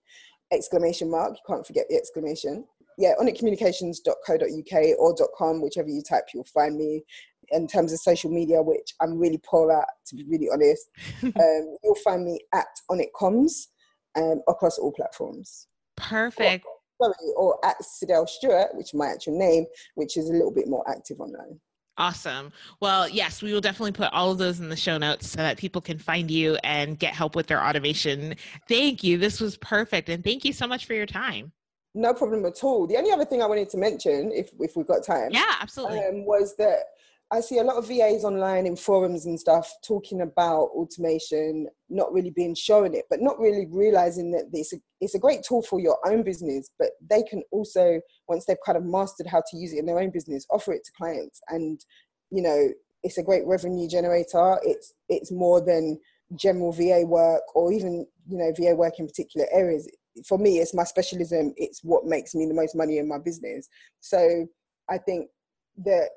exclamation 0.52 1.10
mark. 1.10 1.34
You 1.34 1.42
can't 1.46 1.66
forget 1.66 1.86
the 1.90 1.96
exclamation. 1.96 2.66
Yeah, 2.98 3.13
onitcommunications.co.uk 3.20 5.00
or 5.00 5.30
.com, 5.36 5.62
whichever 5.62 5.90
you 5.90 6.02
type, 6.02 6.25
you'll 6.34 6.44
find 6.46 6.78
me. 6.78 7.04
In 7.53 7.67
terms 7.67 7.93
of 7.93 8.00
social 8.00 8.29
media, 8.29 8.62
which 8.62 8.93
I'm 9.01 9.17
really 9.17 9.39
poor 9.43 9.72
at, 9.72 9.88
to 10.07 10.15
be 10.15 10.24
really 10.24 10.50
honest, 10.51 10.89
um, 11.24 11.77
you'll 11.83 11.95
find 12.03 12.25
me 12.25 12.39
at 12.53 12.67
On 12.89 13.00
Onitcoms 13.00 13.67
um, 14.15 14.41
across 14.48 14.77
all 14.77 14.91
platforms. 14.91 15.67
Perfect 15.95 16.65
sorry, 17.01 17.33
or 17.36 17.57
at 17.65 17.83
Sidel 17.83 18.27
Stewart, 18.27 18.69
which 18.74 18.88
is 18.88 18.93
my 18.93 19.07
actual 19.07 19.38
name, 19.38 19.65
which 19.95 20.17
is 20.17 20.29
a 20.29 20.33
little 20.33 20.51
bit 20.51 20.67
more 20.67 20.89
active 20.89 21.19
online. 21.19 21.60
Awesome. 21.98 22.51
Well, 22.79 23.07
yes, 23.07 23.43
we 23.43 23.53
will 23.53 23.62
definitely 23.62 23.91
put 23.91 24.12
all 24.13 24.31
of 24.31 24.39
those 24.39 24.60
in 24.60 24.69
the 24.69 24.75
show 24.75 24.98
notes 24.98 25.29
so 25.29 25.38
that 25.38 25.57
people 25.57 25.79
can 25.79 26.00
find 26.00 26.31
you 26.31 26.57
and 26.63 26.98
get 26.98 27.13
help 27.13 27.36
with 27.36 27.45
their 27.45 27.63
automation. 27.63 28.36
Thank 28.67 29.03
you. 29.03 29.19
This 29.19 29.39
was 29.39 29.57
perfect. 29.57 30.10
And 30.10 30.24
thank 30.24 30.43
you 30.43 30.53
so 30.53 30.65
much 30.65 30.86
for 30.88 30.93
your 30.93 31.05
time. 31.05 31.51
No 31.93 32.12
problem 32.12 32.45
at 32.45 32.63
all. 32.63 32.88
The 32.88 32.98
only 32.98 33.12
other 33.12 33.25
thing 33.25 33.43
I 33.43 33.45
wanted 33.45 33.69
to 33.69 33.77
mention, 33.77 34.31
if, 34.31 34.50
if 34.60 34.75
we've 34.75 34.88
got 34.88 35.05
time, 35.05 35.29
yeah, 35.29 35.53
absolutely, 35.62 36.00
um, 36.00 36.25
was 36.25 36.55
that 36.57 36.79
I 37.34 37.42
see 37.42 37.58
a 37.58 37.63
lot 37.63 37.78
of 37.78 37.88
VAs 37.88 38.24
online 38.24 38.68
in 38.68 38.75
forums 38.75 39.25
and 39.25 39.40
stuff 39.40 39.74
talking 39.84 40.22
about 40.22 40.70
automation, 40.75 41.68
not 41.90 42.13
really 42.13 42.30
being 42.30 42.54
shown 42.54 42.94
it, 42.94 43.06
but 43.10 43.22
not 43.22 43.40
really 43.40 43.66
realizing 43.72 44.30
that 44.34 44.52
it's 44.54 44.72
a, 44.72 44.78
it's 45.02 45.16
a 45.16 45.20
great 45.20 45.42
tool 45.42 45.63
for 45.63 45.80
your 45.80 45.98
own 46.06 46.22
business, 46.22 46.70
but 46.78 46.90
they 47.10 47.24
can 47.24 47.42
also, 47.52 48.00
once 48.28 48.46
they've 48.46 48.58
kind 48.63 48.78
of 48.78 48.86
mastered 48.86 49.25
how 49.25 49.42
to 49.50 49.58
use 49.58 49.74
it 49.74 49.80
in 49.80 49.88
their 49.88 49.98
own 49.98 50.12
business, 50.12 50.46
offer 50.52 50.74
it 50.74 50.84
to 50.86 50.92
clients. 50.96 51.42
And, 51.48 51.84
you 52.30 52.44
know, 52.44 52.70
it's 53.02 53.18
a 53.18 53.24
great 53.24 53.48
revenue 53.48 53.90
generator. 53.90 54.60
It's, 54.62 54.94
it's 55.10 55.32
more 55.32 55.60
than 55.60 56.00
general 56.36 56.72
VA 56.72 57.02
work 57.04 57.42
or 57.56 57.74
even, 57.74 58.06
you 58.28 58.38
know, 58.38 58.54
VA 58.56 58.75
work 58.75 59.00
in 59.00 59.08
particular 59.08 59.48
areas. 59.52 59.90
For 60.28 60.38
me, 60.38 60.60
it's 60.60 60.75
my 60.75 60.84
specialism. 60.84 61.56
It's 61.58 61.84
what 61.84 62.06
makes 62.06 62.36
me 62.36 62.46
the 62.46 62.54
most 62.54 62.75
money 62.75 63.00
in 63.00 63.08
my 63.08 63.18
business. 63.18 63.68
So 64.02 64.46
I 64.88 65.00
think 65.00 65.30
that 65.84 66.10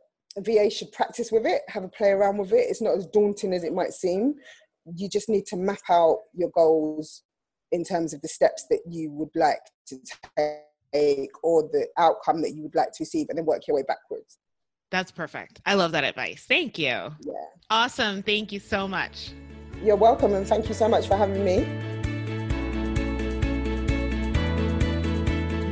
VA 0.43 0.71
should 0.71 0.93
practice 0.93 1.33
with 1.33 1.47
it, 1.47 1.63
have 1.69 1.85
a 1.85 1.89
play 1.89 2.11
around 2.11 2.39
with 2.39 2.53
it. 2.53 2.67
It's 2.69 2.83
not 2.83 2.97
as 2.97 3.07
daunting 3.07 3.53
as 3.53 3.65
it 3.65 3.73
might 3.73 3.93
seem. 3.93 4.35
You 4.95 5.09
just 5.09 5.29
need 5.29 5.47
to 5.47 5.57
map 5.57 5.81
out 5.91 6.19
your 6.35 6.51
goals 6.51 7.23
in 7.73 7.83
terms 7.85 8.13
of 8.15 8.21
the 8.23 8.29
steps 8.29 8.67
that 8.71 8.81
you 8.87 9.11
would 9.13 9.31
like 9.35 9.59
to 9.89 9.99
take 10.37 11.31
or 11.43 11.63
the 11.73 11.87
outcome 11.99 12.43
that 12.43 12.55
you 12.55 12.63
would 12.63 12.75
like 12.75 12.93
to 12.93 12.99
receive 13.01 13.27
and 13.29 13.39
then 13.39 13.47
work 13.47 13.67
your 13.67 13.77
way 13.77 13.85
backwards. 13.87 14.39
That's 14.91 15.11
perfect. 15.11 15.61
I 15.67 15.75
love 15.75 15.93
that 15.93 16.05
advice. 16.05 16.45
Thank 16.47 16.79
you. 16.79 16.87
Yeah. 16.87 17.33
Awesome. 17.71 18.23
Thank 18.23 18.53
you 18.53 18.61
so 18.61 18.87
much. 18.87 19.33
You're 19.83 19.97
welcome 19.97 20.33
and 20.35 20.47
thank 20.47 20.69
you 20.69 20.75
so 20.75 20.89
much 20.89 21.09
for 21.09 21.17
having 21.17 21.45
me. 21.45 21.65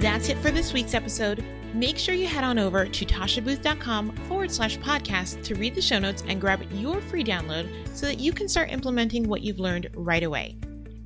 That's 0.01 0.29
it 0.29 0.37
for 0.39 0.51
this 0.51 0.73
week's 0.73 0.95
episode. 0.95 1.45
Make 1.75 1.99
sure 1.99 2.15
you 2.15 2.29
head 2.29 2.45
on 2.45 2.57
over 2.57 2.87
to 2.87 3.05
tashabooth.com 3.05 4.13
forward 4.29 4.53
slash 4.53 4.79
podcast 4.79 5.43
to 5.43 5.57
read 5.57 5.75
the 5.75 5.83
show 5.83 5.99
notes 5.99 6.23
and 6.29 6.41
grab 6.41 6.63
your 6.73 7.01
free 7.01 7.25
download 7.25 7.69
so 7.97 8.07
that 8.07 8.21
you 8.21 8.33
can 8.33 8.49
start 8.49 8.71
implementing 8.71 9.29
what 9.29 9.43
you've 9.43 9.59
learned 9.59 9.91
right 9.97 10.23
away. 10.23 10.57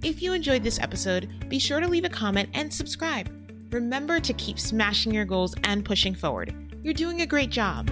If 0.02 0.20
you 0.20 0.34
enjoyed 0.34 0.62
this 0.62 0.78
episode, 0.78 1.48
be 1.48 1.58
sure 1.58 1.80
to 1.80 1.88
leave 1.88 2.04
a 2.04 2.10
comment 2.10 2.50
and 2.52 2.72
subscribe. 2.72 3.30
Remember 3.72 4.20
to 4.20 4.32
keep 4.34 4.60
smashing 4.60 5.12
your 5.12 5.24
goals 5.24 5.54
and 5.64 5.86
pushing 5.86 6.14
forward. 6.14 6.54
You're 6.82 6.92
doing 6.92 7.22
a 7.22 7.26
great 7.26 7.50
job. 7.50 7.90